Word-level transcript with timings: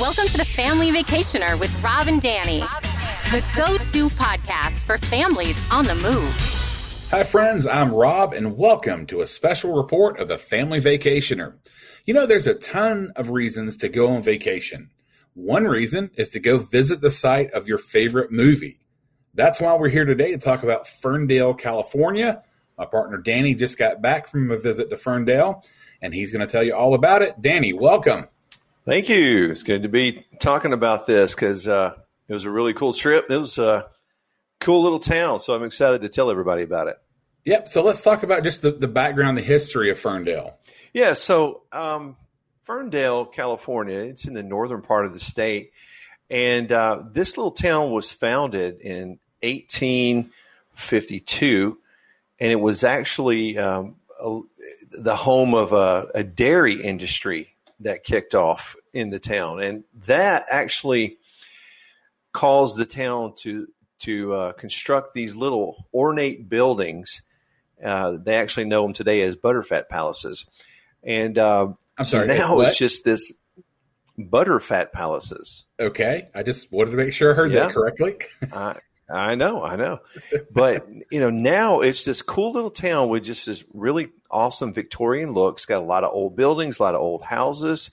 Welcome 0.00 0.28
to 0.28 0.38
the 0.38 0.46
Family 0.46 0.90
Vacationer 0.90 1.60
with 1.60 1.82
Rob 1.82 2.08
and 2.08 2.22
Danny, 2.22 2.60
the 2.60 3.44
go 3.54 3.76
to 3.76 4.08
podcast 4.16 4.80
for 4.80 4.96
families 4.96 5.62
on 5.70 5.84
the 5.84 5.94
move. 5.96 6.34
Hi, 7.10 7.22
friends. 7.22 7.66
I'm 7.66 7.92
Rob, 7.92 8.32
and 8.32 8.56
welcome 8.56 9.04
to 9.08 9.20
a 9.20 9.26
special 9.26 9.74
report 9.74 10.18
of 10.18 10.28
the 10.28 10.38
Family 10.38 10.80
Vacationer. 10.80 11.56
You 12.06 12.14
know, 12.14 12.24
there's 12.24 12.46
a 12.46 12.54
ton 12.54 13.12
of 13.14 13.28
reasons 13.28 13.76
to 13.76 13.90
go 13.90 14.08
on 14.08 14.22
vacation. 14.22 14.88
One 15.34 15.64
reason 15.64 16.12
is 16.14 16.30
to 16.30 16.40
go 16.40 16.56
visit 16.56 17.02
the 17.02 17.10
site 17.10 17.52
of 17.52 17.68
your 17.68 17.76
favorite 17.76 18.32
movie. 18.32 18.80
That's 19.34 19.60
why 19.60 19.74
we're 19.74 19.90
here 19.90 20.06
today 20.06 20.30
to 20.30 20.38
talk 20.38 20.62
about 20.62 20.88
Ferndale, 20.88 21.52
California. 21.52 22.42
My 22.78 22.86
partner 22.86 23.18
Danny 23.18 23.54
just 23.54 23.76
got 23.76 24.00
back 24.00 24.28
from 24.28 24.50
a 24.50 24.56
visit 24.56 24.88
to 24.88 24.96
Ferndale, 24.96 25.62
and 26.00 26.14
he's 26.14 26.32
going 26.32 26.40
to 26.40 26.50
tell 26.50 26.64
you 26.64 26.74
all 26.74 26.94
about 26.94 27.20
it. 27.20 27.38
Danny, 27.42 27.74
welcome. 27.74 28.28
Thank 28.84 29.08
you. 29.10 29.50
It's 29.50 29.62
good 29.62 29.82
to 29.82 29.88
be 29.88 30.24
talking 30.40 30.72
about 30.72 31.06
this 31.06 31.34
because 31.34 31.68
uh, 31.68 31.96
it 32.28 32.32
was 32.32 32.46
a 32.46 32.50
really 32.50 32.72
cool 32.72 32.94
trip. 32.94 33.26
It 33.28 33.36
was 33.36 33.58
a 33.58 33.90
cool 34.58 34.82
little 34.82 35.00
town, 35.00 35.40
so 35.40 35.54
I'm 35.54 35.64
excited 35.64 36.00
to 36.00 36.08
tell 36.08 36.30
everybody 36.30 36.62
about 36.62 36.88
it. 36.88 36.96
Yep. 37.44 37.68
So 37.68 37.82
let's 37.82 38.00
talk 38.00 38.22
about 38.22 38.42
just 38.42 38.62
the, 38.62 38.72
the 38.72 38.88
background, 38.88 39.36
the 39.36 39.42
history 39.42 39.90
of 39.90 39.98
Ferndale. 39.98 40.56
Yeah. 40.94 41.12
So 41.12 41.64
um, 41.72 42.16
Ferndale, 42.62 43.26
California, 43.26 43.98
it's 43.98 44.26
in 44.26 44.32
the 44.32 44.42
northern 44.42 44.80
part 44.80 45.04
of 45.04 45.12
the 45.12 45.20
state. 45.20 45.72
And 46.30 46.72
uh, 46.72 47.02
this 47.10 47.36
little 47.36 47.50
town 47.50 47.90
was 47.90 48.10
founded 48.10 48.80
in 48.80 49.18
1852, 49.42 51.78
and 52.38 52.52
it 52.52 52.60
was 52.60 52.84
actually 52.84 53.58
um, 53.58 53.96
a, 54.22 54.40
the 54.90 55.16
home 55.16 55.54
of 55.54 55.74
a, 55.74 56.06
a 56.14 56.24
dairy 56.24 56.80
industry 56.80 57.56
that 57.80 58.04
kicked 58.04 58.34
off 58.34 58.76
in 58.92 59.10
the 59.10 59.18
town, 59.18 59.60
and 59.62 59.84
that 60.06 60.46
actually 60.50 61.18
caused 62.32 62.76
the 62.78 62.86
town 62.86 63.34
to 63.38 63.66
to 64.00 64.32
uh, 64.34 64.52
construct 64.52 65.12
these 65.14 65.36
little 65.36 65.86
ornate 65.92 66.48
buildings. 66.48 67.22
Uh, 67.82 68.16
they 68.22 68.36
actually 68.36 68.64
know 68.66 68.82
them 68.82 68.92
today 68.92 69.22
as 69.22 69.36
butterfat 69.36 69.88
palaces, 69.88 70.46
and 71.02 71.36
uh, 71.38 71.68
I'm 71.98 72.04
sorry. 72.04 72.26
now 72.28 72.56
what? 72.56 72.68
it's 72.68 72.78
just 72.78 73.04
this 73.04 73.32
butterfat 74.18 74.92
palaces. 74.92 75.64
Okay, 75.78 76.28
I 76.34 76.42
just 76.42 76.70
wanted 76.70 76.90
to 76.92 76.96
make 76.98 77.12
sure 77.12 77.32
I 77.32 77.34
heard 77.34 77.52
Yeah. 77.52 77.66
that 77.66 77.72
correctly. 77.72 78.16
I 79.12 79.34
know, 79.34 79.62
I 79.62 79.76
know, 79.76 80.00
but 80.50 80.86
you 81.10 81.20
know 81.20 81.30
now 81.30 81.80
it's 81.80 82.04
this 82.04 82.22
cool 82.22 82.52
little 82.52 82.70
town 82.70 83.08
with 83.08 83.24
just 83.24 83.46
this 83.46 83.64
really 83.74 84.10
awesome 84.30 84.72
Victorian 84.72 85.32
look. 85.32 85.56
It's 85.56 85.66
got 85.66 85.82
a 85.82 85.86
lot 85.86 86.04
of 86.04 86.12
old 86.12 86.36
buildings, 86.36 86.78
a 86.78 86.82
lot 86.82 86.94
of 86.94 87.00
old 87.00 87.22
houses. 87.22 87.90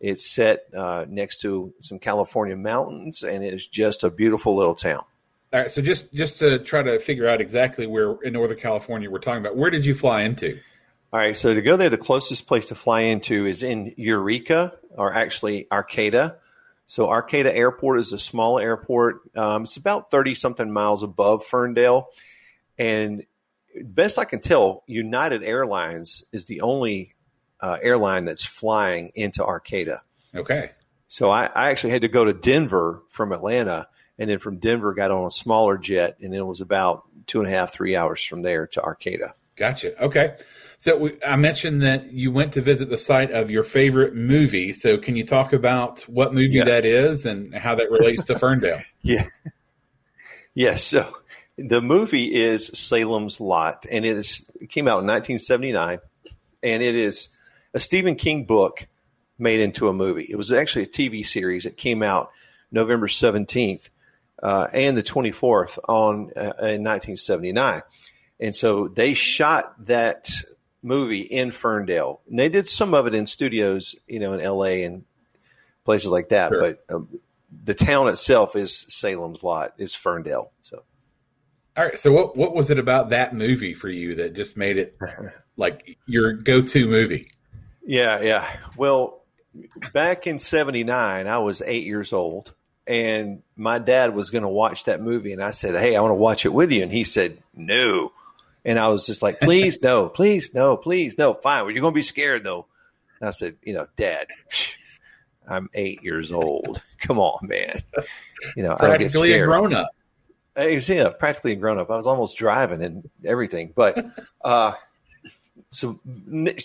It's 0.00 0.28
set 0.28 0.64
uh, 0.76 1.06
next 1.08 1.40
to 1.42 1.72
some 1.80 1.98
California 1.98 2.56
mountains, 2.56 3.22
and 3.22 3.42
it's 3.44 3.66
just 3.66 4.04
a 4.04 4.10
beautiful 4.10 4.56
little 4.56 4.74
town. 4.74 5.04
All 5.52 5.60
right, 5.60 5.70
so 5.70 5.80
just 5.80 6.12
just 6.12 6.38
to 6.40 6.58
try 6.58 6.82
to 6.82 6.98
figure 6.98 7.28
out 7.28 7.40
exactly 7.40 7.86
where 7.86 8.16
in 8.22 8.32
Northern 8.32 8.58
California 8.58 9.10
we're 9.10 9.20
talking 9.20 9.40
about, 9.40 9.56
where 9.56 9.70
did 9.70 9.86
you 9.86 9.94
fly 9.94 10.22
into? 10.22 10.58
All 11.12 11.20
right, 11.20 11.36
so 11.36 11.54
to 11.54 11.62
go 11.62 11.76
there, 11.76 11.88
the 11.88 11.96
closest 11.96 12.46
place 12.46 12.66
to 12.66 12.74
fly 12.74 13.02
into 13.02 13.46
is 13.46 13.62
in 13.62 13.94
Eureka, 13.96 14.74
or 14.90 15.14
actually 15.14 15.66
Arcata. 15.70 16.36
So 16.86 17.08
Arcata 17.08 17.54
Airport 17.54 17.98
is 17.98 18.12
a 18.12 18.18
small 18.18 18.58
airport. 18.58 19.20
Um, 19.36 19.64
it's 19.64 19.76
about 19.76 20.10
thirty 20.10 20.34
something 20.34 20.70
miles 20.70 21.02
above 21.02 21.44
Ferndale, 21.44 22.08
and 22.78 23.24
best 23.82 24.18
I 24.18 24.24
can 24.24 24.40
tell, 24.40 24.84
United 24.86 25.42
Airlines 25.42 26.24
is 26.32 26.46
the 26.46 26.60
only 26.60 27.14
uh, 27.60 27.78
airline 27.82 28.24
that's 28.24 28.44
flying 28.44 29.10
into 29.14 29.44
Arcata. 29.44 30.02
Okay, 30.34 30.70
So 31.08 31.30
I, 31.30 31.46
I 31.46 31.70
actually 31.70 31.90
had 31.90 32.02
to 32.02 32.08
go 32.08 32.24
to 32.24 32.32
Denver 32.32 33.02
from 33.08 33.32
Atlanta, 33.32 33.88
and 34.18 34.30
then 34.30 34.38
from 34.38 34.58
Denver 34.58 34.94
got 34.94 35.10
on 35.10 35.26
a 35.26 35.30
smaller 35.30 35.78
jet, 35.78 36.16
and 36.20 36.32
then 36.32 36.40
it 36.40 36.46
was 36.46 36.60
about 36.60 37.04
two 37.26 37.40
and 37.40 37.48
a 37.48 37.50
half, 37.50 37.72
three 37.72 37.96
hours 37.96 38.22
from 38.22 38.42
there 38.42 38.66
to 38.68 38.82
Arcata. 38.82 39.34
Gotcha. 39.56 40.00
Okay, 40.04 40.36
so 40.78 40.96
we, 40.96 41.18
I 41.26 41.36
mentioned 41.36 41.82
that 41.82 42.12
you 42.12 42.30
went 42.30 42.52
to 42.54 42.60
visit 42.60 42.90
the 42.90 42.98
site 42.98 43.30
of 43.30 43.50
your 43.50 43.64
favorite 43.64 44.14
movie. 44.14 44.72
So 44.72 44.98
can 44.98 45.16
you 45.16 45.24
talk 45.24 45.52
about 45.52 46.02
what 46.02 46.34
movie 46.34 46.54
Yeah. 46.58 46.64
that 46.64 46.84
is 46.84 47.26
and 47.26 47.54
how 47.54 47.74
that 47.76 47.90
relates 47.90 48.24
to 48.24 48.38
Ferndale? 48.38 48.82
Yeah. 49.02 49.26
Yes. 50.54 50.82
So 50.82 51.14
the 51.58 51.80
movie 51.80 52.34
is 52.34 52.70
Salem's 52.74 53.40
Lot, 53.40 53.86
and 53.90 54.04
it, 54.04 54.16
is, 54.16 54.50
it 54.60 54.70
came 54.70 54.88
out 54.88 55.00
in 55.00 55.06
1979, 55.06 55.98
and 56.62 56.82
it 56.82 56.94
is 56.94 57.28
a 57.74 57.78
Stephen 57.80 58.14
King 58.14 58.44
book 58.44 58.86
made 59.38 59.60
into 59.60 59.88
a 59.88 59.92
movie. 59.92 60.26
It 60.28 60.36
was 60.36 60.50
actually 60.50 60.84
a 60.84 60.88
TV 60.88 61.24
series. 61.24 61.66
It 61.66 61.76
came 61.76 62.02
out 62.02 62.30
November 62.72 63.06
17th 63.06 63.90
uh, 64.42 64.66
and 64.72 64.96
the 64.96 65.02
24th 65.02 65.78
on 65.88 66.30
uh, 66.36 66.56
in 66.66 66.82
1979, 66.82 67.82
and 68.40 68.54
so 68.54 68.88
they 68.88 69.14
shot 69.14 69.74
that 69.86 70.30
movie 70.82 71.20
in 71.20 71.50
Ferndale, 71.50 72.20
and 72.28 72.38
they 72.38 72.48
did 72.48 72.68
some 72.68 72.94
of 72.94 73.06
it 73.06 73.14
in 73.14 73.26
studios, 73.26 73.94
you 74.06 74.20
know, 74.20 74.32
in 74.34 74.40
L.A. 74.40 74.84
and 74.84 75.04
places 75.84 76.10
like 76.10 76.28
that, 76.30 76.50
Sure. 76.50 76.60
but. 76.60 76.84
Um, 76.94 77.08
the 77.64 77.74
town 77.74 78.08
itself 78.08 78.54
is 78.56 78.84
Salem's 78.88 79.42
Lot, 79.42 79.74
is 79.78 79.94
Ferndale. 79.94 80.50
So 80.62 80.82
All 81.76 81.84
right, 81.84 81.98
so 81.98 82.12
what 82.12 82.36
what 82.36 82.54
was 82.54 82.70
it 82.70 82.78
about 82.78 83.10
that 83.10 83.34
movie 83.34 83.72
for 83.72 83.88
you 83.88 84.16
that 84.16 84.34
just 84.34 84.56
made 84.56 84.76
it 84.78 84.98
like 85.56 85.96
your 86.06 86.32
go 86.34 86.60
to 86.60 86.86
movie? 86.88 87.30
yeah, 87.84 88.20
yeah. 88.20 88.56
Well, 88.76 89.22
back 89.92 90.26
in 90.26 90.38
'79, 90.40 91.26
I 91.28 91.38
was 91.38 91.62
eight 91.64 91.84
years 91.84 92.12
old, 92.12 92.52
and 92.86 93.42
my 93.56 93.78
dad 93.78 94.14
was 94.14 94.30
going 94.30 94.42
to 94.42 94.48
watch 94.48 94.84
that 94.84 95.00
movie, 95.00 95.32
and 95.32 95.42
I 95.42 95.52
said, 95.52 95.76
"Hey, 95.76 95.96
I 95.96 96.00
want 96.00 96.10
to 96.10 96.14
watch 96.16 96.44
it 96.44 96.52
with 96.52 96.72
you," 96.72 96.82
and 96.82 96.92
he 96.92 97.04
said, 97.04 97.38
"No," 97.54 98.12
and 98.66 98.78
I 98.78 98.88
was 98.88 99.06
just 99.06 99.22
like, 99.22 99.40
"Please, 99.40 99.80
no, 99.80 100.10
please, 100.10 100.52
no, 100.52 100.76
please, 100.76 101.16
no, 101.16 101.32
fine. 101.32 101.62
Well, 101.62 101.70
you're 101.70 101.80
going 101.80 101.94
to 101.94 101.98
be 101.98 102.02
scared 102.02 102.44
though." 102.44 102.66
And 103.20 103.28
I 103.28 103.30
said, 103.30 103.56
"You 103.62 103.72
know, 103.72 103.86
Dad." 103.96 104.26
I'm 105.48 105.70
eight 105.74 106.02
years 106.02 106.32
old. 106.32 106.82
Come 106.98 107.20
on, 107.20 107.46
man. 107.46 107.82
You 108.56 108.64
know, 108.64 108.72
I 108.72 108.88
don't 108.88 108.90
get 108.98 108.98
Practically 108.98 109.32
a 109.34 109.44
grown 109.44 109.72
up. 109.72 109.88
Ex- 110.56 110.88
Yeah, 110.88 111.10
practically 111.10 111.52
a 111.52 111.56
grown 111.56 111.78
up. 111.78 111.88
I 111.88 111.94
was 111.94 112.08
almost 112.08 112.36
driving 112.36 112.82
and 112.82 113.08
everything. 113.24 113.72
But 113.74 114.04
uh, 114.44 114.72
so, 115.70 116.00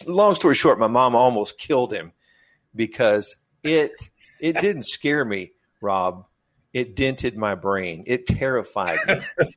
long 0.08 0.34
story 0.36 0.56
short, 0.56 0.80
my 0.80 0.88
mom 0.88 1.16
almost 1.16 1.60
killed 1.60 1.94
him 1.94 2.12
because 2.76 3.36
it 3.64 3.92
it 4.40 4.54
didn't 4.60 4.84
scare 4.84 5.24
me, 5.24 5.52
Rob. 5.80 6.26
It 6.74 6.96
dented 6.96 7.38
my 7.38 7.56
brain. 7.56 8.04
It 8.08 8.26
terrified 8.26 9.00
me. 9.08 9.56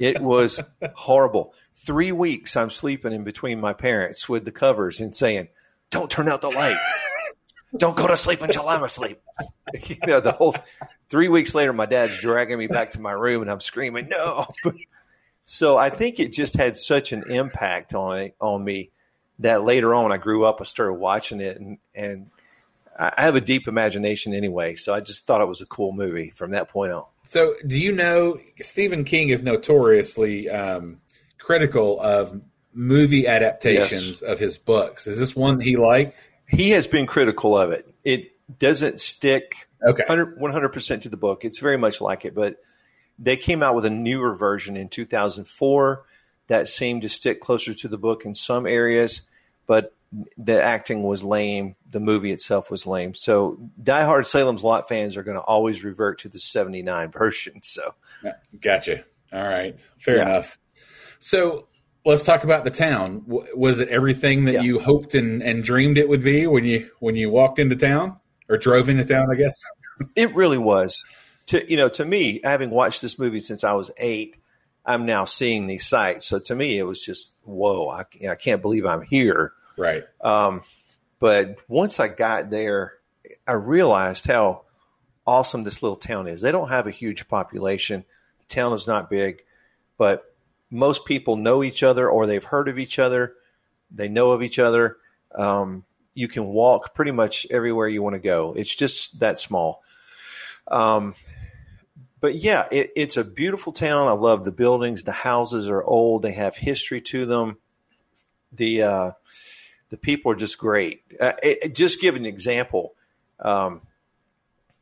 it 0.00 0.20
was 0.20 0.60
horrible. 0.94 1.54
Three 1.74 2.12
weeks 2.12 2.56
I'm 2.56 2.70
sleeping 2.70 3.12
in 3.12 3.24
between 3.24 3.60
my 3.60 3.72
parents 3.72 4.28
with 4.28 4.44
the 4.44 4.52
covers 4.52 5.00
and 5.00 5.14
saying, 5.16 5.48
"Don't 5.90 6.10
turn 6.10 6.28
out 6.28 6.42
the 6.42 6.50
light. 6.50 6.78
Don't 7.76 7.96
go 7.96 8.06
to 8.06 8.16
sleep 8.16 8.42
until 8.42 8.68
I'm 8.68 8.84
asleep." 8.84 9.20
you 9.86 9.96
know 10.06 10.20
the 10.20 10.32
whole 10.32 10.54
three 11.08 11.28
weeks 11.28 11.54
later, 11.54 11.72
my 11.72 11.86
dad's 11.86 12.20
dragging 12.20 12.58
me 12.58 12.66
back 12.66 12.90
to 12.92 13.00
my 13.00 13.12
room, 13.12 13.42
and 13.42 13.50
I'm 13.50 13.60
screaming, 13.60 14.08
"No!" 14.08 14.46
so 15.44 15.78
I 15.78 15.90
think 15.90 16.20
it 16.20 16.32
just 16.32 16.56
had 16.56 16.76
such 16.76 17.12
an 17.12 17.30
impact 17.30 17.94
on 17.94 18.32
on 18.38 18.62
me 18.62 18.90
that 19.38 19.64
later 19.64 19.94
on, 19.94 20.12
I 20.12 20.18
grew 20.18 20.44
up, 20.44 20.60
I 20.60 20.64
started 20.64 20.94
watching 20.94 21.40
it, 21.40 21.58
and 21.58 21.78
and 21.94 22.30
I 22.98 23.22
have 23.22 23.36
a 23.36 23.40
deep 23.40 23.66
imagination 23.66 24.34
anyway, 24.34 24.76
so 24.76 24.94
I 24.94 25.00
just 25.00 25.26
thought 25.26 25.40
it 25.40 25.48
was 25.48 25.60
a 25.60 25.66
cool 25.66 25.92
movie 25.92 26.30
from 26.30 26.52
that 26.52 26.68
point 26.68 26.92
on. 26.92 27.04
So, 27.26 27.54
do 27.66 27.78
you 27.78 27.92
know 27.92 28.38
Stephen 28.60 29.04
King 29.04 29.30
is 29.30 29.42
notoriously 29.42 30.48
um, 30.48 31.00
critical 31.38 32.00
of 32.00 32.40
movie 32.72 33.26
adaptations 33.26 34.22
of 34.22 34.38
his 34.38 34.58
books? 34.58 35.06
Is 35.06 35.18
this 35.18 35.34
one 35.34 35.60
he 35.60 35.76
liked? 35.76 36.30
He 36.46 36.70
has 36.70 36.86
been 36.86 37.06
critical 37.06 37.56
of 37.56 37.72
it. 37.72 37.92
It 38.04 38.30
doesn't 38.58 39.00
stick 39.00 39.66
Okay. 39.86 40.04
100 40.08 40.68
percent 40.70 41.02
to 41.02 41.08
the 41.08 41.16
book. 41.16 41.44
It's 41.44 41.58
very 41.58 41.76
much 41.76 42.00
like 42.00 42.24
it, 42.24 42.34
but 42.34 42.56
they 43.18 43.36
came 43.36 43.62
out 43.62 43.74
with 43.74 43.84
a 43.84 43.90
newer 43.90 44.34
version 44.34 44.76
in 44.76 44.88
2004 44.88 46.04
that 46.46 46.68
seemed 46.68 47.02
to 47.02 47.08
stick 47.08 47.40
closer 47.40 47.74
to 47.74 47.88
the 47.88 47.98
book 47.98 48.24
in 48.24 48.34
some 48.34 48.66
areas, 48.66 49.22
but 49.66 49.94
the 50.36 50.62
acting 50.62 51.02
was 51.02 51.24
lame. 51.24 51.76
The 51.90 52.00
movie 52.00 52.30
itself 52.32 52.70
was 52.70 52.86
lame. 52.86 53.14
So, 53.14 53.58
diehard 53.82 54.26
Salem's 54.26 54.62
Lot 54.62 54.88
fans 54.88 55.16
are 55.16 55.22
going 55.22 55.36
to 55.36 55.42
always 55.42 55.82
revert 55.84 56.18
to 56.20 56.28
the 56.28 56.38
79 56.38 57.10
version. 57.10 57.60
So, 57.62 57.94
Gotcha. 58.60 59.04
All 59.32 59.42
right. 59.42 59.78
Fair 59.98 60.16
Yeah. 60.16 60.22
enough. 60.28 60.58
So, 61.20 61.68
let's 62.04 62.22
talk 62.22 62.44
about 62.44 62.64
the 62.64 62.70
town. 62.70 63.22
Was 63.26 63.80
it 63.80 63.88
everything 63.88 64.44
that 64.46 64.54
Yeah. 64.54 64.60
you 64.62 64.78
hoped 64.78 65.14
and, 65.14 65.42
and 65.42 65.64
dreamed 65.64 65.98
it 65.98 66.08
would 66.08 66.22
be 66.22 66.46
when 66.46 66.64
you 66.64 66.90
when 67.00 67.16
you 67.16 67.30
walked 67.30 67.58
into 67.58 67.76
town 67.76 68.16
or 68.48 68.56
drove 68.58 68.88
into 68.88 69.04
town? 69.04 69.28
I 69.32 69.36
guess. 69.36 69.54
It 70.16 70.34
really 70.34 70.58
was. 70.58 71.04
To 71.46 71.70
you 71.70 71.76
know, 71.76 71.88
to 71.90 72.04
me, 72.04 72.40
having 72.42 72.70
watched 72.70 73.00
this 73.00 73.16
movie 73.18 73.38
since 73.40 73.62
I 73.62 73.74
was 73.74 73.92
eight, 73.98 74.36
I'm 74.84 75.06
now 75.06 75.24
seeing 75.24 75.66
these 75.68 75.86
sites. 75.86 76.26
So 76.26 76.40
to 76.40 76.54
me, 76.56 76.78
it 76.78 76.82
was 76.82 77.00
just 77.00 77.34
whoa! 77.44 77.88
I, 77.90 78.04
I 78.28 78.34
can't 78.34 78.60
believe 78.60 78.86
I'm 78.86 79.02
here. 79.02 79.52
Right. 79.76 80.04
Um, 80.20 80.62
but 81.18 81.58
once 81.68 82.00
I 82.00 82.08
got 82.08 82.50
there, 82.50 82.94
I 83.46 83.52
realized 83.52 84.26
how 84.26 84.62
awesome 85.26 85.64
this 85.64 85.82
little 85.82 85.96
town 85.96 86.26
is. 86.26 86.40
They 86.40 86.52
don't 86.52 86.68
have 86.68 86.86
a 86.86 86.92
huge 86.92 87.28
population. 87.28 88.04
The 88.40 88.54
town 88.54 88.72
is 88.72 88.86
not 88.86 89.10
big, 89.10 89.42
but 89.96 90.34
most 90.70 91.04
people 91.04 91.36
know 91.36 91.62
each 91.62 91.82
other 91.82 92.08
or 92.08 92.26
they've 92.26 92.44
heard 92.44 92.68
of 92.68 92.78
each 92.78 92.98
other. 92.98 93.34
They 93.90 94.08
know 94.08 94.32
of 94.32 94.42
each 94.42 94.58
other. 94.58 94.96
Um, 95.34 95.84
you 96.14 96.28
can 96.28 96.46
walk 96.46 96.94
pretty 96.94 97.10
much 97.10 97.46
everywhere 97.50 97.88
you 97.88 98.02
want 98.02 98.14
to 98.14 98.20
go. 98.20 98.54
It's 98.56 98.74
just 98.74 99.18
that 99.20 99.38
small. 99.38 99.82
Um, 100.68 101.14
but 102.20 102.36
yeah, 102.36 102.66
it, 102.70 102.90
it's 102.96 103.16
a 103.16 103.24
beautiful 103.24 103.72
town. 103.72 104.08
I 104.08 104.12
love 104.12 104.44
the 104.44 104.52
buildings. 104.52 105.04
The 105.04 105.12
houses 105.12 105.68
are 105.68 105.82
old. 105.82 106.22
They 106.22 106.32
have 106.32 106.56
history 106.56 107.00
to 107.02 107.26
them. 107.26 107.58
The 108.52 108.82
uh, 108.82 109.10
the 109.90 109.96
people 109.96 110.32
are 110.32 110.36
just 110.36 110.58
great. 110.58 111.02
Uh, 111.20 111.32
it, 111.42 111.74
just 111.74 112.00
give 112.00 112.16
an 112.16 112.26
example. 112.26 112.94
Um, 113.38 113.82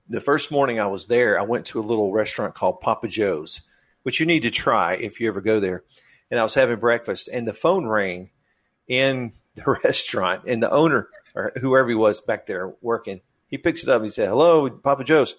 the 0.09 0.21
first 0.21 0.51
morning 0.51 0.79
I 0.81 0.87
was 0.87 1.07
there, 1.07 1.39
I 1.39 1.43
went 1.43 1.67
to 1.67 1.81
a 1.81 1.83
little 1.83 2.13
restaurant 2.13 2.55
called 2.55 2.81
Papa 2.81 3.09
Joe's, 3.09 3.61
which 4.03 4.21
you 4.21 4.27
need 4.27 4.43
to 4.43 4.51
try 4.51 4.95
if 4.95 5.21
you 5.21 5.29
ever 5.29 5.41
go 5.41 5.61
there. 5.61 5.85
And 6.31 6.41
I 6.41 6.43
was 6.43 6.55
having 6.55 6.79
breakfast, 6.79 7.29
and 7.33 7.47
the 7.47 7.53
phone 7.53 7.87
rang 7.87 8.31
in 8.89 9.33
the 9.55 9.79
restaurant, 9.85 10.45
and 10.47 10.63
the 10.63 10.71
owner 10.71 11.09
or 11.35 11.53
whoever 11.61 11.89
he 11.89 11.95
was 11.95 12.21
back 12.21 12.47
there 12.47 12.75
working, 12.81 13.21
he 13.49 13.59
picks 13.59 13.83
it 13.83 13.89
up. 13.89 13.97
And 13.97 14.07
he 14.07 14.11
said, 14.11 14.29
"Hello, 14.29 14.69
Papa 14.71 15.05
Joe's." 15.05 15.35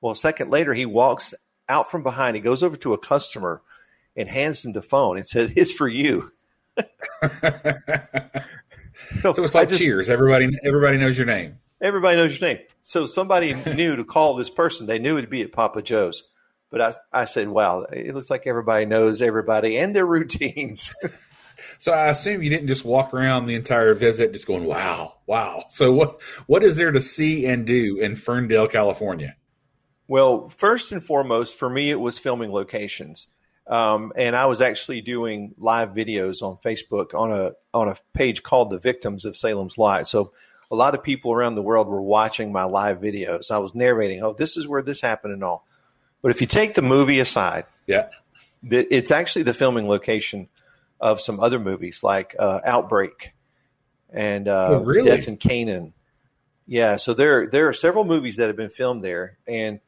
Well, 0.00 0.12
a 0.12 0.16
second 0.16 0.50
later, 0.50 0.74
he 0.74 0.86
walks 0.86 1.34
out 1.68 1.90
from 1.90 2.02
behind. 2.02 2.36
He 2.36 2.42
goes 2.42 2.62
over 2.62 2.76
to 2.76 2.92
a 2.92 2.98
customer 2.98 3.62
and 4.16 4.28
hands 4.28 4.64
him 4.64 4.72
the 4.72 4.82
phone 4.82 5.16
and 5.16 5.26
says, 5.26 5.52
"It's 5.56 5.72
for 5.72 5.88
you." 5.88 6.30
So, 6.76 6.84
so, 9.34 9.44
it's 9.44 9.54
like 9.54 9.68
just, 9.68 9.82
Cheers. 9.82 10.08
Everybody, 10.08 10.50
everybody 10.64 10.98
knows 10.98 11.16
your 11.16 11.26
name. 11.26 11.58
Everybody 11.80 12.16
knows 12.16 12.40
your 12.40 12.48
name. 12.48 12.58
So 12.82 13.06
somebody 13.06 13.54
knew 13.74 13.96
to 13.96 14.04
call 14.04 14.34
this 14.34 14.50
person. 14.50 14.86
They 14.86 14.98
knew 14.98 15.18
it'd 15.18 15.30
be 15.30 15.42
at 15.42 15.52
Papa 15.52 15.82
Joe's. 15.82 16.22
But 16.70 16.80
I, 16.80 16.92
I 17.12 17.24
said, 17.26 17.48
wow, 17.48 17.86
it 17.92 18.14
looks 18.14 18.30
like 18.30 18.46
everybody 18.46 18.86
knows 18.86 19.22
everybody 19.22 19.78
and 19.78 19.94
their 19.94 20.06
routines. 20.06 20.92
so 21.78 21.92
I 21.92 22.08
assume 22.08 22.42
you 22.42 22.50
didn't 22.50 22.68
just 22.68 22.84
walk 22.84 23.14
around 23.14 23.46
the 23.46 23.54
entire 23.54 23.94
visit 23.94 24.32
just 24.32 24.46
going, 24.46 24.64
wow, 24.64 25.14
wow. 25.26 25.64
So 25.68 25.92
what 25.92 26.20
what 26.46 26.64
is 26.64 26.76
there 26.76 26.90
to 26.90 27.00
see 27.00 27.46
and 27.46 27.66
do 27.66 27.98
in 28.00 28.16
Ferndale, 28.16 28.66
California? 28.66 29.36
Well, 30.08 30.48
first 30.48 30.90
and 30.90 31.02
foremost, 31.02 31.58
for 31.58 31.70
me, 31.70 31.90
it 31.90 32.00
was 32.00 32.18
filming 32.18 32.50
locations. 32.50 33.28
Um, 33.66 34.12
and 34.14 34.36
I 34.36 34.46
was 34.46 34.60
actually 34.60 35.00
doing 35.00 35.54
live 35.56 35.90
videos 35.90 36.42
on 36.42 36.58
Facebook 36.58 37.14
on 37.14 37.32
a 37.32 37.52
on 37.72 37.88
a 37.88 37.96
page 38.12 38.42
called 38.42 38.70
the 38.70 38.78
Victims 38.78 39.24
of 39.24 39.36
Salem's 39.36 39.78
Lot. 39.78 40.06
So 40.06 40.32
a 40.70 40.76
lot 40.76 40.94
of 40.94 41.02
people 41.02 41.32
around 41.32 41.54
the 41.54 41.62
world 41.62 41.88
were 41.88 42.02
watching 42.02 42.52
my 42.52 42.64
live 42.64 43.00
videos. 43.00 43.50
I 43.50 43.58
was 43.58 43.74
narrating, 43.74 44.22
oh, 44.22 44.34
this 44.34 44.56
is 44.56 44.68
where 44.68 44.82
this 44.82 45.00
happened 45.00 45.32
and 45.32 45.44
all. 45.44 45.66
But 46.20 46.30
if 46.30 46.40
you 46.40 46.46
take 46.46 46.74
the 46.74 46.82
movie 46.82 47.20
aside, 47.20 47.64
yeah, 47.86 48.08
it's 48.62 49.10
actually 49.10 49.42
the 49.44 49.54
filming 49.54 49.88
location 49.88 50.48
of 51.00 51.20
some 51.20 51.40
other 51.40 51.58
movies 51.58 52.02
like 52.02 52.34
uh, 52.38 52.60
Outbreak 52.64 53.34
and 54.10 54.48
uh, 54.48 54.68
oh, 54.70 54.78
really? 54.80 55.10
Death 55.10 55.28
in 55.28 55.36
Canaan. 55.36 55.92
Yeah, 56.66 56.96
so 56.96 57.12
there 57.12 57.46
there 57.46 57.68
are 57.68 57.74
several 57.74 58.04
movies 58.04 58.36
that 58.36 58.46
have 58.46 58.56
been 58.56 58.70
filmed 58.70 59.04
there, 59.04 59.36
and 59.46 59.80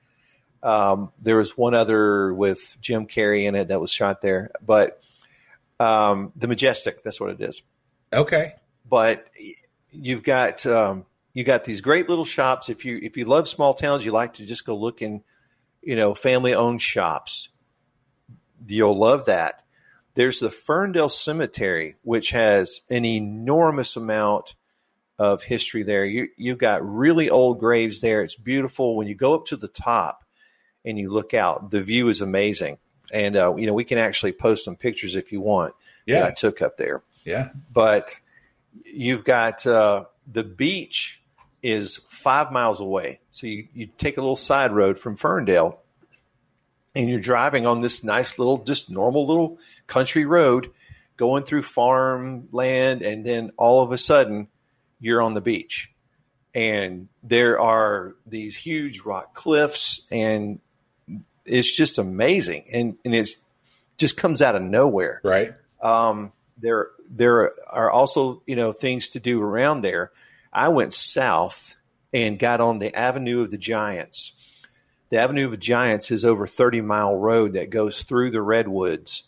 um, 0.63 1.13
there 1.21 1.37
was 1.37 1.57
one 1.57 1.75
other 1.75 2.33
with 2.33 2.77
Jim 2.81 3.07
Carrey 3.07 3.45
in 3.45 3.55
it 3.55 3.69
that 3.69 3.81
was 3.81 3.91
shot 3.91 4.21
there, 4.21 4.51
but 4.65 5.01
um, 5.79 6.33
the 6.37 6.49
Majestic, 6.49 7.03
that's 7.03 7.21
what 7.21 7.31
it 7.31 7.41
is. 7.41 7.63
Okay, 8.13 8.55
but 8.89 9.29
you've 9.91 10.23
got 10.23 10.65
um, 10.67 11.07
you 11.35 11.45
got 11.45 11.65
these 11.65 11.81
great 11.81 12.09
little 12.09 12.25
shops. 12.25 12.69
If 12.69 12.85
you 12.85 12.99
if 13.03 13.17
you 13.17 13.25
love 13.25 13.49
small 13.49 13.75
towns, 13.75 14.05
you 14.05 14.13
like 14.13 14.35
to 14.35 14.47
just 14.47 14.65
go 14.65 14.77
look 14.77 15.03
in 15.03 15.23
you 15.87 15.95
know, 15.95 16.15
family 16.15 16.53
owned 16.53 16.83
shops. 16.83 17.49
You'll 18.67 18.99
love 18.99 19.27
that. 19.27 19.63
There's 20.15 20.41
the 20.41 20.51
Ferndale 20.51 21.09
Cemetery, 21.09 21.95
which 22.03 22.31
has 22.33 22.81
an 22.91 23.05
enormous 23.05 23.95
amount 23.95 24.57
of 25.17 25.45
history 25.45 25.85
there. 25.85 26.05
You, 26.05 26.29
you've 26.37 26.59
got 26.59 26.85
really 26.85 27.31
old 27.31 27.61
graves 27.61 28.01
there. 28.01 28.23
It's 28.23 28.35
beautiful. 28.35 28.97
When 28.97 29.07
you 29.07 29.15
go 29.15 29.35
up 29.35 29.47
to 29.47 29.57
the 29.57 29.69
top 29.69 30.25
and 30.87 30.99
you 30.99 31.11
look 31.11 31.35
out, 31.35 31.71
the 31.71 31.83
view 31.83 32.09
is 32.09 32.23
amazing. 32.23 32.79
And, 33.13 33.37
uh, 33.37 33.55
you 33.57 33.67
know, 33.67 33.75
we 33.75 33.85
can 33.85 33.99
actually 33.99 34.33
post 34.33 34.65
some 34.65 34.77
pictures 34.77 35.17
if 35.17 35.33
you 35.33 35.41
want 35.41 35.75
yeah. 36.07 36.27
I 36.27 36.31
took 36.31 36.63
up 36.63 36.77
there. 36.77 37.03
Yeah. 37.25 37.51
But 37.73 38.19
you've 38.85 39.25
got 39.25 39.67
uh, 39.67 40.05
the 40.31 40.45
beach 40.45 41.21
is 41.63 41.97
five 42.09 42.53
miles 42.53 42.81
away. 42.81 43.21
So 43.33 43.47
you, 43.47 43.69
you 43.75 43.89
take 43.99 44.17
a 44.17 44.21
little 44.21 44.37
side 44.37 44.73
road 44.73 44.99
from 44.99 45.17
Ferndale 45.17 45.81
and 46.95 47.11
you're 47.11 47.21
driving 47.21 47.67
on 47.67 47.81
this 47.81 48.05
nice 48.05 48.39
little, 48.39 48.59
just 48.59 48.89
normal 48.89 49.27
little 49.27 49.59
country 49.87 50.25
road 50.25 50.71
going 51.17 51.43
through 51.43 51.63
farmland. 51.63 53.03
And 53.03 53.27
then 53.27 53.51
all 53.57 53.83
of 53.83 53.91
a 53.91 53.99
sudden 53.99 54.49
you're 55.01 55.21
on 55.21 55.35
the 55.35 55.41
beach 55.41 55.93
and 56.55 57.09
there 57.23 57.61
are 57.61 58.15
these 58.27 58.57
huge 58.57 59.01
rock 59.01 59.35
cliffs 59.35 60.01
and 60.11 60.61
it's 61.47 61.75
just 61.75 61.99
amazing. 61.99 62.65
And, 62.73 62.97
and 63.05 63.15
it's 63.15 63.39
just 63.97 64.17
comes 64.17 64.43
out 64.43 64.57
of 64.57 64.63
nowhere. 64.63 65.21
Right. 65.25 65.55
Um, 65.81 66.33
there, 66.59 66.89
there 67.09 67.53
are 67.69 67.91
also, 67.91 68.43
you 68.47 68.57
know, 68.57 68.73
things 68.73 69.11
to 69.11 69.21
do 69.21 69.43
around 69.43 69.83
there. 69.83 70.11
I 70.53 70.69
went 70.69 70.95
south 70.95 71.77
and 72.13 72.39
got 72.39 72.61
on 72.61 72.79
the 72.79 72.95
Avenue 72.95 73.43
of 73.43 73.51
the 73.51 73.59
Giants. 73.59 74.33
The 75.11 75.19
Avenue 75.19 75.45
of 75.45 75.51
the 75.53 75.57
Giants 75.57 76.11
is 76.11 76.25
over 76.25 76.47
30 76.47 76.81
mile 76.81 77.15
road 77.15 77.53
that 77.53 77.71
goes 77.71 78.03
through 78.03 78.31
the 78.31 78.43
redwoods. 78.43 79.25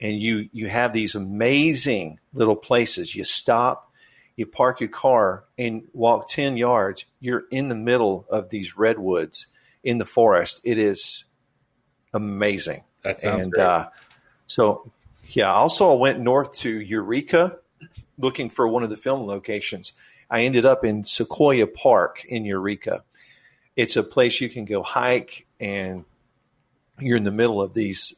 And 0.00 0.18
you, 0.20 0.48
you 0.52 0.68
have 0.68 0.92
these 0.92 1.14
amazing 1.14 2.20
little 2.32 2.56
places. 2.56 3.14
You 3.14 3.24
stop, 3.24 3.92
you 4.36 4.46
park 4.46 4.80
your 4.80 4.88
car 4.88 5.44
and 5.58 5.82
walk 5.92 6.28
10 6.28 6.56
yards. 6.56 7.04
You're 7.20 7.44
in 7.50 7.68
the 7.68 7.74
middle 7.74 8.24
of 8.30 8.48
these 8.48 8.78
redwoods 8.78 9.46
in 9.84 9.98
the 9.98 10.06
forest. 10.06 10.60
It 10.64 10.78
is 10.78 11.24
amazing. 12.12 12.84
That 13.02 13.20
sounds 13.20 13.44
and, 13.44 13.52
great. 13.52 13.64
Uh, 13.64 13.88
so, 14.46 14.90
yeah, 15.28 15.50
I 15.50 15.54
also 15.54 15.92
I 15.92 15.94
went 15.96 16.20
north 16.20 16.52
to 16.58 16.70
Eureka 16.70 17.58
looking 18.18 18.50
for 18.50 18.68
one 18.68 18.82
of 18.82 18.90
the 18.90 18.96
film 18.96 19.26
locations 19.26 19.92
I 20.30 20.42
ended 20.42 20.64
up 20.64 20.84
in 20.84 21.04
Sequoia 21.04 21.66
Park 21.66 22.24
in 22.24 22.44
Eureka. 22.44 23.02
It's 23.74 23.96
a 23.96 24.02
place 24.02 24.40
you 24.40 24.48
can 24.48 24.64
go 24.64 24.82
hike, 24.82 25.46
and 25.58 26.04
you're 27.00 27.16
in 27.16 27.24
the 27.24 27.32
middle 27.32 27.60
of 27.60 27.74
these 27.74 28.14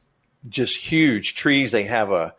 just 0.48 0.76
huge 0.76 1.34
trees. 1.34 1.72
They 1.72 1.84
have 1.84 2.12
a 2.12 2.34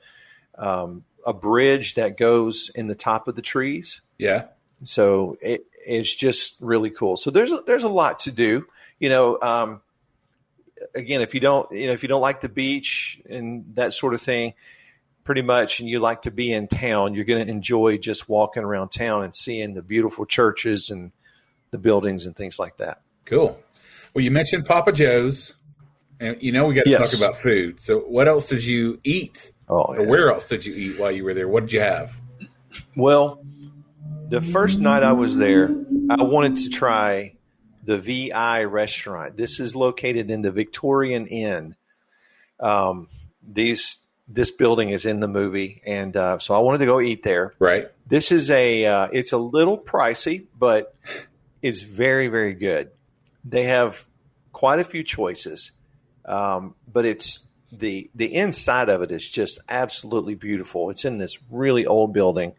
um, 0.57 1.03
a 1.25 1.33
bridge 1.33 1.95
that 1.95 2.17
goes 2.17 2.69
in 2.75 2.87
the 2.87 2.95
top 2.95 3.27
of 3.27 3.35
the 3.35 3.41
trees. 3.41 4.01
Yeah. 4.17 4.45
So 4.83 5.37
it, 5.41 5.61
it's 5.85 6.13
just 6.13 6.57
really 6.59 6.89
cool. 6.91 7.17
So 7.17 7.31
there's 7.31 7.51
a, 7.51 7.63
there's 7.65 7.83
a 7.83 7.89
lot 7.89 8.19
to 8.21 8.31
do. 8.31 8.67
You 8.99 9.09
know, 9.09 9.39
um, 9.41 9.81
again, 10.95 11.21
if 11.21 11.33
you 11.33 11.39
don't 11.39 11.71
you 11.71 11.87
know 11.87 11.93
if 11.93 12.03
you 12.03 12.09
don't 12.09 12.21
like 12.21 12.41
the 12.41 12.49
beach 12.49 13.21
and 13.29 13.75
that 13.75 13.93
sort 13.93 14.13
of 14.13 14.21
thing, 14.21 14.53
pretty 15.23 15.41
much 15.41 15.79
and 15.79 15.89
you 15.89 15.99
like 15.99 16.23
to 16.23 16.31
be 16.31 16.51
in 16.51 16.67
town, 16.67 17.13
you're 17.13 17.25
going 17.25 17.45
to 17.45 17.51
enjoy 17.51 17.97
just 17.97 18.27
walking 18.27 18.63
around 18.63 18.89
town 18.89 19.23
and 19.23 19.33
seeing 19.33 19.73
the 19.73 19.81
beautiful 19.81 20.25
churches 20.25 20.89
and 20.89 21.11
the 21.71 21.77
buildings 21.77 22.25
and 22.25 22.35
things 22.35 22.59
like 22.59 22.77
that. 22.77 23.01
Cool. 23.25 23.59
Well, 24.13 24.23
you 24.23 24.31
mentioned 24.31 24.65
Papa 24.65 24.91
Joe's, 24.91 25.53
and 26.19 26.37
you 26.41 26.51
know 26.51 26.65
we 26.65 26.75
got 26.75 26.83
to 26.83 26.89
yes. 26.89 27.11
talk 27.11 27.19
about 27.19 27.41
food. 27.41 27.79
So, 27.81 27.99
what 27.99 28.27
else 28.27 28.47
did 28.47 28.63
you 28.63 28.99
eat? 29.03 29.51
Oh, 29.69 29.93
yeah. 29.93 30.07
where 30.07 30.29
else 30.29 30.47
did 30.47 30.65
you 30.65 30.73
eat 30.73 30.99
while 30.99 31.11
you 31.11 31.23
were 31.23 31.33
there? 31.33 31.47
What 31.47 31.61
did 31.61 31.73
you 31.73 31.79
have? 31.79 32.13
Well, 32.95 33.43
the 34.29 34.41
first 34.41 34.79
night 34.79 35.03
I 35.03 35.13
was 35.13 35.37
there, 35.37 35.69
I 36.09 36.23
wanted 36.23 36.57
to 36.57 36.69
try 36.69 37.32
the 37.83 37.97
VI 37.97 38.63
restaurant. 38.63 39.37
This 39.37 39.59
is 39.59 39.75
located 39.75 40.31
in 40.31 40.41
the 40.41 40.51
Victorian 40.51 41.27
Inn. 41.27 41.75
Um, 42.59 43.09
these 43.45 43.99
this 44.27 44.51
building 44.51 44.89
is 44.89 45.05
in 45.05 45.19
the 45.19 45.27
movie, 45.27 45.81
and 45.85 46.15
uh, 46.15 46.39
so 46.39 46.55
I 46.55 46.59
wanted 46.59 46.79
to 46.79 46.85
go 46.85 47.01
eat 47.01 47.23
there. 47.23 47.53
Right. 47.59 47.89
This 48.07 48.31
is 48.31 48.49
a 48.49 48.85
uh, 48.85 49.07
it's 49.11 49.31
a 49.31 49.37
little 49.37 49.77
pricey, 49.77 50.45
but 50.57 50.95
it's 51.61 51.81
very 51.81 52.27
very 52.27 52.53
good. 52.53 52.91
They 53.43 53.63
have 53.63 54.07
quite 54.51 54.79
a 54.79 54.83
few 54.83 55.03
choices, 55.03 55.71
um, 56.25 56.75
but 56.91 57.05
it's 57.05 57.45
the 57.71 58.09
the 58.15 58.33
inside 58.33 58.89
of 58.89 59.01
it 59.01 59.11
is 59.11 59.27
just 59.27 59.59
absolutely 59.67 60.35
beautiful. 60.35 60.89
It's 60.89 61.05
in 61.05 61.17
this 61.17 61.37
really 61.49 61.85
old 61.85 62.13
building, 62.13 62.53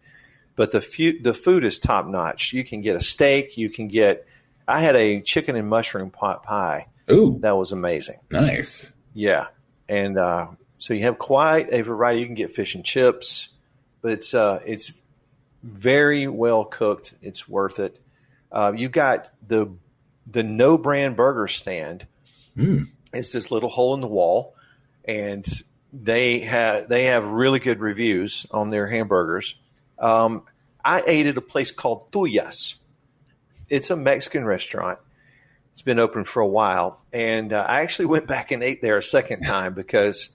but 0.56 0.70
the 0.70 0.80
fu- 0.80 1.20
the 1.20 1.34
food 1.34 1.64
is 1.64 1.78
top 1.78 2.06
notch. 2.06 2.52
You 2.52 2.64
can 2.64 2.82
get 2.82 2.96
a 2.96 3.02
steak. 3.02 3.56
You 3.56 3.70
can 3.70 3.88
get. 3.88 4.26
I 4.66 4.80
had 4.80 4.96
a 4.96 5.20
chicken 5.20 5.56
and 5.56 5.68
mushroom 5.68 6.10
pot 6.10 6.42
pie. 6.42 6.88
Ooh, 7.10 7.38
that 7.40 7.56
was 7.56 7.72
amazing. 7.72 8.16
Nice. 8.30 8.92
Yeah, 9.12 9.48
and 9.88 10.18
uh, 10.18 10.48
so 10.78 10.94
you 10.94 11.02
have 11.02 11.18
quite 11.18 11.72
a 11.72 11.82
variety. 11.82 12.20
You 12.20 12.26
can 12.26 12.34
get 12.34 12.50
fish 12.50 12.74
and 12.74 12.84
chips, 12.84 13.50
but 14.00 14.12
it's 14.12 14.34
uh, 14.34 14.60
it's 14.66 14.92
very 15.62 16.26
well 16.26 16.64
cooked. 16.64 17.14
It's 17.22 17.48
worth 17.48 17.78
it. 17.78 18.00
Uh, 18.50 18.72
you 18.76 18.88
got 18.88 19.30
the 19.46 19.74
the 20.26 20.42
no 20.42 20.78
brand 20.78 21.16
burger 21.16 21.48
stand. 21.48 22.06
Mm. 22.56 22.90
It's 23.12 23.32
this 23.32 23.50
little 23.50 23.68
hole 23.68 23.94
in 23.94 24.00
the 24.00 24.08
wall, 24.08 24.54
and 25.04 25.46
they 25.92 26.40
have 26.40 26.88
they 26.88 27.04
have 27.04 27.24
really 27.24 27.60
good 27.60 27.80
reviews 27.80 28.46
on 28.50 28.70
their 28.70 28.86
hamburgers. 28.86 29.56
Um, 29.98 30.42
I 30.84 31.02
ate 31.06 31.26
at 31.26 31.36
a 31.36 31.42
place 31.42 31.70
called 31.70 32.10
Tuyas. 32.12 32.74
It's 33.74 33.90
a 33.90 33.96
Mexican 33.96 34.44
restaurant. 34.44 34.98
It's 35.72 35.82
been 35.82 35.98
open 35.98 36.22
for 36.24 36.40
a 36.40 36.46
while, 36.46 37.00
and 37.12 37.52
uh, 37.52 37.66
I 37.68 37.80
actually 37.80 38.06
went 38.06 38.28
back 38.28 38.52
and 38.52 38.62
ate 38.62 38.80
there 38.80 38.96
a 38.96 39.02
second 39.02 39.42
time 39.42 39.74
because 39.74 40.30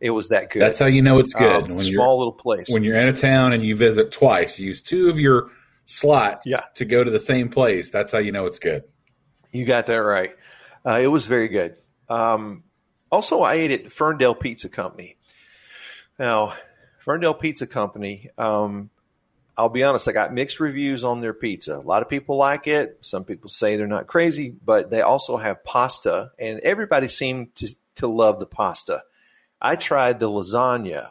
it 0.00 0.10
was 0.10 0.28
that 0.28 0.50
good. 0.50 0.62
That's 0.62 0.78
how 0.78 0.86
you 0.86 1.02
know 1.02 1.18
it's 1.18 1.32
good. 1.32 1.68
Um, 1.70 1.78
small 1.78 2.18
little 2.18 2.32
place. 2.32 2.68
When 2.68 2.84
you're 2.84 2.96
in 2.96 3.08
a 3.08 3.12
town 3.12 3.52
and 3.52 3.64
you 3.64 3.74
visit 3.74 4.12
twice, 4.12 4.60
use 4.60 4.80
two 4.80 5.08
of 5.08 5.18
your 5.18 5.50
slots 5.84 6.46
Yeah. 6.46 6.60
to 6.76 6.84
go 6.84 7.02
to 7.02 7.10
the 7.10 7.18
same 7.18 7.48
place. 7.48 7.90
That's 7.90 8.12
how 8.12 8.18
you 8.18 8.30
know 8.30 8.46
it's 8.46 8.60
good. 8.60 8.84
You 9.50 9.66
got 9.66 9.86
that 9.86 9.96
right. 9.96 10.30
Uh, 10.86 11.00
it 11.02 11.08
was 11.08 11.26
very 11.26 11.48
good. 11.48 11.74
Um, 12.08 12.62
also, 13.10 13.40
I 13.40 13.54
ate 13.54 13.72
at 13.72 13.90
Ferndale 13.90 14.36
Pizza 14.36 14.68
Company. 14.68 15.16
Now, 16.20 16.54
Ferndale 17.00 17.34
Pizza 17.34 17.66
Company, 17.66 18.30
um, 18.38 18.90
I'll 19.56 19.68
be 19.68 19.84
honest, 19.84 20.08
I 20.08 20.12
got 20.12 20.32
mixed 20.32 20.58
reviews 20.58 21.04
on 21.04 21.20
their 21.20 21.32
pizza. 21.32 21.76
A 21.76 21.78
lot 21.78 22.02
of 22.02 22.08
people 22.08 22.36
like 22.36 22.66
it. 22.66 22.98
Some 23.02 23.24
people 23.24 23.48
say 23.48 23.76
they're 23.76 23.86
not 23.86 24.08
crazy, 24.08 24.50
but 24.64 24.90
they 24.90 25.00
also 25.00 25.36
have 25.36 25.62
pasta, 25.64 26.32
and 26.38 26.58
everybody 26.60 27.06
seemed 27.06 27.54
to, 27.56 27.74
to 27.96 28.08
love 28.08 28.40
the 28.40 28.46
pasta. 28.46 29.02
I 29.60 29.76
tried 29.76 30.18
the 30.18 30.28
lasagna, 30.28 31.10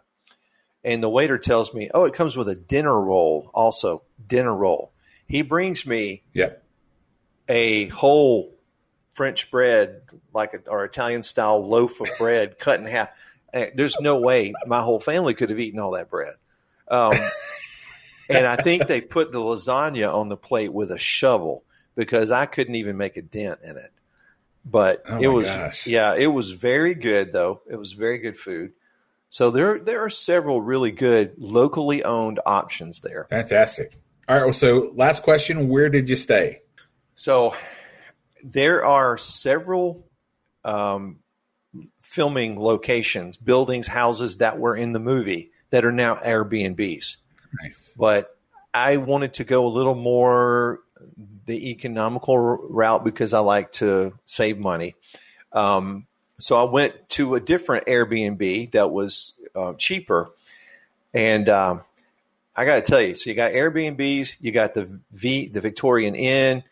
and 0.84 1.02
the 1.02 1.10
waiter 1.10 1.38
tells 1.38 1.74
me, 1.74 1.90
oh, 1.94 2.04
it 2.06 2.14
comes 2.14 2.36
with 2.36 2.50
a 2.50 2.56
dinner 2.56 3.02
roll, 3.02 3.50
also, 3.54 4.04
dinner 4.28 4.54
roll. 4.54 4.92
He 5.26 5.42
brings 5.42 5.86
me 5.88 6.24
Yep. 6.34 6.62
a 7.48 7.88
whole 7.88 8.54
French 9.10 9.50
bread, 9.52 10.02
like 10.34 10.54
a, 10.54 10.70
or 10.70 10.84
Italian 10.84 11.24
style 11.24 11.66
loaf 11.66 12.02
of 12.02 12.10
bread 12.18 12.60
cut 12.60 12.80
in 12.80 12.86
half. 12.86 13.10
There's 13.54 14.00
no 14.02 14.18
way 14.18 14.54
my 14.66 14.82
whole 14.82 15.00
family 15.00 15.34
could 15.34 15.50
have 15.50 15.60
eaten 15.60 15.80
all 15.80 15.92
that 15.92 16.10
bread. 16.10 16.34
Um, 16.90 17.12
and 18.30 18.46
I 18.46 18.56
think 18.56 18.88
they 18.88 19.02
put 19.02 19.32
the 19.32 19.40
lasagna 19.40 20.14
on 20.14 20.30
the 20.30 20.38
plate 20.38 20.74
with 20.74 20.92
a 20.92 20.98
shovel 20.98 21.64
because 21.96 22.32
I 22.32 22.46
couldn't 22.46 22.76
even 22.76 22.98
make 22.98 23.18
a 23.18 23.22
dent 23.22 23.60
in 23.64 23.78
it. 23.78 23.92
But 24.66 25.04
Oh 25.08 25.18
it 25.18 25.28
was, 25.28 25.48
gosh. 25.48 25.86
yeah, 25.88 26.16
it 26.16 26.28
was 26.28 26.52
very 26.52 26.96
good 26.96 27.34
though. 27.34 27.62
It 27.70 27.76
was 27.76 27.94
very 27.94 28.20
good 28.20 28.38
food. 28.38 28.72
So 29.30 29.52
there, 29.52 29.80
there 29.80 30.02
are 30.02 30.10
several 30.10 30.62
really 30.62 30.92
good 30.92 31.34
locally 31.38 32.04
owned 32.04 32.40
options 32.46 33.02
there. 33.02 33.28
Fantastic. 33.30 33.98
All 34.30 34.36
right. 34.38 34.46
Well, 34.46 34.54
so 34.54 34.94
last 34.96 35.24
question: 35.24 35.68
Where 35.68 35.90
did 35.90 36.08
you 36.08 36.16
stay? 36.16 36.62
So 37.16 37.56
there 38.44 38.86
are 38.86 39.18
several 39.18 40.08
um, 40.64 41.20
filming 42.02 42.60
locations, 42.60 43.36
buildings, 43.38 43.88
houses 43.88 44.38
that 44.38 44.60
were 44.60 44.76
in 44.78 44.94
the 44.94 45.00
movie 45.00 45.52
that 45.72 45.84
are 45.84 45.92
now 45.92 46.16
Airbnbs. 46.16 47.18
Nice. 47.62 47.94
But 47.98 48.36
I 48.74 48.98
wanted 48.98 49.36
to 49.36 49.44
go 49.44 49.66
a 49.66 49.70
little 49.70 49.96
more 49.96 50.80
the 51.46 51.72
economical 51.72 52.38
route 52.38 53.04
because 53.04 53.34
I 53.34 53.40
like 53.40 53.74
to 53.74 54.14
save 54.26 54.58
money. 54.58 54.96
Um, 55.52 56.08
so 56.40 56.60
I 56.60 56.70
went 56.70 57.10
to 57.10 57.36
a 57.36 57.40
different 57.40 57.86
Airbnb 57.86 58.72
that 58.72 58.92
was 58.92 59.34
uh, 59.56 59.74
cheaper. 59.74 60.32
And 61.14 61.48
um, 61.50 61.82
I 62.56 62.66
got 62.66 62.76
to 62.76 62.82
tell 62.82 63.02
you, 63.02 63.14
so 63.14 63.30
you 63.30 63.36
got 63.36 63.52
Airbnbs, 63.52 64.36
you 64.40 64.52
got 64.52 64.74
the 64.74 65.00
V, 65.12 65.50
the 65.50 65.62
Victorian 65.62 66.16
Inn, 66.16 66.64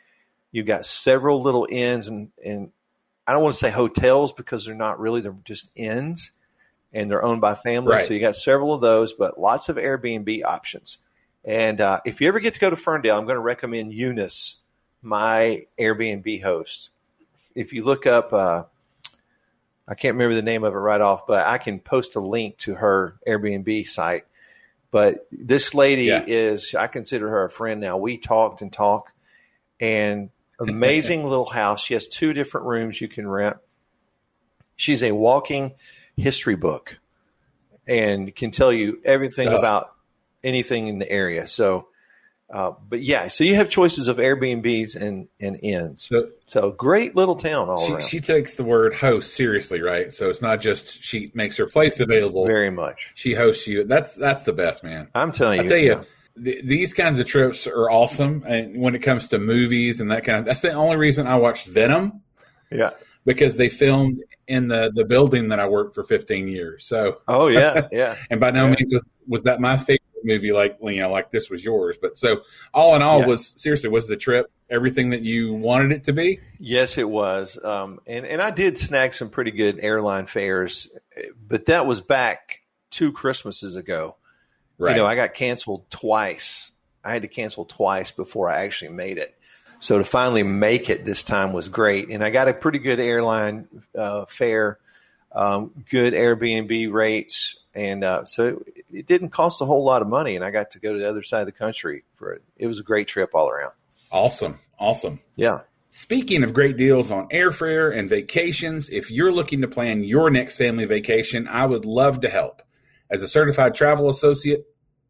you 0.52 0.64
got 0.64 0.86
several 0.86 1.42
little 1.42 1.68
inns, 1.70 2.10
and, 2.10 2.32
and 2.44 2.72
I 3.26 3.34
don't 3.34 3.44
want 3.44 3.54
to 3.54 3.60
say 3.60 3.72
hotels 3.72 4.34
because 4.34 4.66
they're 4.66 4.76
not 4.76 5.00
really; 5.00 5.22
they're 5.22 5.36
just 5.46 5.72
inns, 5.76 6.32
and 6.94 7.10
they're 7.10 7.24
owned 7.24 7.42
by 7.42 7.56
families. 7.56 8.00
Right. 8.00 8.08
So 8.08 8.14
you 8.14 8.20
got 8.20 8.36
several 8.36 8.74
of 8.74 8.82
those, 8.82 9.14
but 9.14 9.40
lots 9.40 9.70
of 9.70 9.78
Airbnb 9.78 10.44
options. 10.44 10.98
And 11.44 11.82
uh, 11.82 12.02
if 12.06 12.22
you 12.22 12.28
ever 12.28 12.40
get 12.40 12.54
to 12.56 12.60
go 12.60 12.70
to 12.70 12.76
Ferndale, 12.76 13.18
I'm 13.18 13.26
going 13.26 13.36
to 13.36 13.42
recommend 13.42 13.94
Eunice, 13.94 14.62
my 15.02 15.66
Airbnb 15.80 16.44
host. 16.44 16.92
If 17.56 17.74
you 17.74 17.84
look 17.84 18.06
up, 18.06 18.32
uh, 18.34 18.64
I 19.88 19.96
can't 19.96 20.14
remember 20.16 20.36
the 20.36 20.42
name 20.42 20.64
of 20.64 20.74
it 20.74 20.78
right 20.78 21.02
off, 21.02 21.26
but 21.28 21.46
I 21.48 21.58
can 21.58 21.80
post 21.80 22.16
a 22.16 22.20
link 22.20 22.58
to 22.60 22.76
her 22.76 23.16
Airbnb 23.28 23.88
site. 23.88 24.24
But 24.92 25.28
this 25.32 25.74
lady 25.74 26.04
Yeah. 26.04 26.24
is, 26.28 26.76
I 26.76 26.88
consider 26.88 27.30
her 27.30 27.46
a 27.46 27.50
friend 27.50 27.82
now. 27.82 27.98
We 27.98 28.18
talked 28.18 28.62
and 28.62 28.72
talked, 28.72 29.14
and 29.80 30.30
amazing 30.60 31.24
little 31.24 31.50
house. 31.50 31.84
She 31.84 31.96
has 31.96 32.08
two 32.08 32.34
different 32.34 32.68
rooms 32.68 33.02
you 33.02 33.08
can 33.08 33.28
rent. 33.28 33.58
She's 34.76 35.02
a 35.02 35.12
walking 35.12 35.74
history 36.18 36.56
book 36.56 36.98
and 37.88 38.36
can 38.36 38.52
tell 38.52 38.72
you 38.72 39.00
everything 39.04 39.48
about 39.48 39.94
anything 40.44 40.88
in 40.88 41.00
the 41.00 41.10
area. 41.12 41.48
So, 41.48 41.88
uh, 42.50 42.74
but 42.90 43.02
yeah, 43.02 43.28
so 43.30 43.44
you 43.44 43.56
have 43.56 43.70
choices 43.70 44.08
of 44.08 44.18
Airbnbs 44.18 44.96
and, 44.96 45.28
and 45.40 45.58
inns. 45.64 46.04
So 46.04 46.30
So 46.46 46.72
great 46.72 47.16
little 47.16 47.36
town 47.36 47.70
all 47.70 47.86
she, 47.88 47.94
around. 47.94 48.04
she 48.04 48.20
takes 48.20 48.56
the 48.56 48.64
word 48.64 48.94
host 48.94 49.34
seriously, 49.34 49.82
right? 49.82 50.14
So 50.14 50.30
it's 50.30 50.42
not 50.42 50.60
just 50.62 51.02
she 51.02 51.32
makes 51.34 51.58
her 51.58 51.66
place 51.66 52.00
available. 52.00 52.46
Very 52.46 52.70
much. 52.72 53.14
she 53.16 53.34
hosts 53.34 53.68
you. 53.68 53.84
That's 53.86 54.16
that's 54.16 54.44
the 54.44 54.54
best, 54.54 54.84
man. 54.84 55.08
I'm 55.16 55.32
telling 55.32 55.60
you. 55.60 55.64
I 55.64 55.68
tell 55.68 55.78
you, 55.78 56.02
th- 56.44 56.66
these 56.66 56.94
kinds 56.94 57.20
of 57.20 57.26
trips 57.26 57.68
are 57.68 57.90
awesome. 57.90 58.44
And 58.46 58.80
when 58.82 58.96
it 58.96 59.00
comes 59.00 59.30
to 59.30 59.40
movies 59.40 60.02
and 60.02 60.12
that 60.12 60.26
kind 60.26 60.40
of, 60.40 60.46
that's 60.46 60.62
the 60.62 60.74
only 60.74 60.98
reason 60.98 61.28
I 61.28 61.38
watched 61.38 61.68
Venom 61.68 62.22
Yeah. 62.70 62.92
Because 63.26 63.58
they 63.58 63.70
filmed 63.70 64.24
in 64.48 64.68
the 64.68 64.92
the 64.94 65.06
building 65.06 65.50
that 65.50 65.60
I 65.60 65.68
worked 65.68 65.96
for 65.96 66.04
15 66.04 66.48
years. 66.48 66.86
So, 66.86 67.20
Oh 67.28 67.48
yeah. 67.48 67.88
Yeah. 67.92 68.16
and 68.30 68.40
by 68.40 68.52
no 68.52 68.66
Yeah. 68.66 68.76
means 68.76 68.94
was 68.94 69.12
was 69.28 69.44
that 69.44 69.60
my 69.60 69.78
favorite 69.78 70.02
movie. 70.24 70.52
Like 70.52 70.78
you 70.82 70.98
know, 71.02 71.12
like 71.12 71.32
this 71.32 71.50
was 71.50 71.64
yours. 71.64 71.98
But 72.02 72.18
so 72.18 72.42
all 72.74 72.96
in 72.96 73.02
all, 73.02 73.20
Yeah. 73.22 73.28
was 73.28 73.54
seriously 73.58 73.90
was 73.90 74.08
the 74.08 74.18
trip 74.18 74.52
everything 74.70 75.10
that 75.10 75.22
you 75.22 75.54
wanted 75.54 75.92
it 75.92 76.06
to 76.06 76.14
be? 76.14 76.40
Yes, 76.58 76.98
it 76.98 77.10
was. 77.10 77.62
Um, 77.62 78.00
and, 78.08 78.26
and 78.26 78.42
I 78.42 78.52
did 78.52 78.78
snag 78.78 79.14
some 79.14 79.30
pretty 79.30 79.52
good 79.52 79.80
airline 79.82 80.28
fares, 80.28 80.88
but 81.46 81.66
that 81.66 81.86
was 81.86 82.00
back 82.00 82.62
two 82.90 83.12
Christmases 83.12 83.76
ago. 83.76 84.16
Right. 84.78 84.92
You 84.96 85.02
know, 85.02 85.06
I 85.06 85.16
got 85.16 85.34
canceled 85.34 85.90
twice. 85.92 86.72
I 87.04 87.12
had 87.14 87.24
to 87.24 87.28
cancel 87.28 87.66
twice 87.66 88.12
before 88.12 88.50
I 88.50 88.64
actually 88.64 88.92
made 88.94 89.18
it. 89.18 89.36
So 89.82 89.98
to 89.98 90.04
finally 90.04 90.44
make 90.44 90.90
it 90.92 91.06
this 91.06 91.24
time 91.24 91.54
was 91.54 91.68
great. 91.68 92.10
And 92.12 92.24
I 92.24 92.30
got 92.30 92.48
a 92.48 92.54
pretty 92.54 92.78
good 92.78 93.00
airline 93.00 93.68
uh, 93.98 94.26
fare, 94.26 94.78
um, 95.32 95.72
good 95.90 96.14
Airbnb 96.14 96.94
rates. 96.94 97.58
And 97.74 98.04
uh, 98.04 98.26
so 98.26 98.64
it 98.94 99.08
didn't 99.08 99.30
cost 99.30 99.60
a 99.60 99.66
whole 99.66 99.84
lot 99.84 100.04
of 100.04 100.08
money. 100.08 100.36
And 100.36 100.46
I 100.46 100.52
got 100.52 100.72
to 100.72 100.80
go 100.80 100.94
to 100.94 101.00
the 101.00 101.10
other 101.10 101.24
side 101.24 101.42
of 101.42 101.46
the 101.48 101.52
country 101.52 102.04
for 102.16 102.32
it. 102.32 102.44
It 102.58 102.68
was 102.68 102.80
a 102.80 102.84
great 102.84 103.08
trip 103.08 103.32
all 103.34 103.50
around. 103.50 103.74
awesome. 104.12 104.60
Awesome. 104.78 105.20
Yeah. 105.36 105.62
Speaking 105.90 106.44
of 106.44 106.54
great 106.54 106.78
deals 106.78 107.12
on 107.12 107.28
airfare 107.30 107.98
and 107.98 108.10
vacations, 108.10 108.90
if 108.90 109.12
you're 109.12 109.32
looking 109.32 109.62
to 109.62 109.68
plan 109.68 110.04
your 110.04 110.30
next 110.30 110.58
family 110.58 110.86
vacation, 110.86 111.48
I 111.48 111.66
would 111.66 111.86
love 111.86 112.22
to 112.22 112.30
help. 112.30 112.62
As 113.10 113.24
a 113.24 113.28
certified 113.28 113.76
travel 113.76 114.10
associate, 114.10 114.66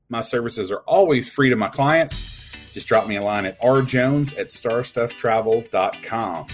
my 0.10 0.22
services 0.22 0.72
are 0.72 0.82
always 0.88 1.30
free 1.30 1.50
to 1.52 1.56
my 1.56 1.68
clients. 1.68 2.41
Just 2.74 2.88
drop 2.88 3.08
me 3.08 3.18
a 3.18 3.24
line 3.24 3.46
at 3.46 3.60
rjones 3.62 4.38
at 4.38 4.48
starstufftravel.com. 4.48 6.48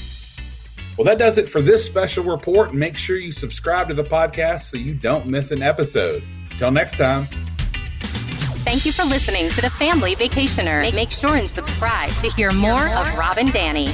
Well, 0.97 1.05
that 1.05 1.19
does 1.19 1.37
it 1.37 1.47
for 1.47 1.61
this 1.61 1.85
special 1.85 2.23
report. 2.23 2.73
Make 2.73 2.97
sure 2.97 3.17
you 3.17 3.31
subscribe 3.31 3.87
to 3.89 3.93
the 3.93 4.03
podcast 4.03 4.61
so 4.61 4.77
you 4.77 4.95
don't 4.95 5.27
miss 5.27 5.51
an 5.51 5.61
episode. 5.61 6.23
Till 6.57 6.71
next 6.71 6.97
time. 6.97 7.25
Thank 8.65 8.85
you 8.85 8.91
for 8.91 9.05
listening 9.05 9.49
to 9.51 9.61
the 9.61 9.69
Family 9.69 10.15
Vacationer. 10.15 10.91
Make 10.93 11.11
sure 11.11 11.35
and 11.35 11.47
subscribe 11.47 12.09
to 12.09 12.29
hear 12.29 12.51
more 12.51 12.87
of 12.87 13.15
Rob 13.15 13.37
and 13.37 13.51
Danny. 13.51 13.87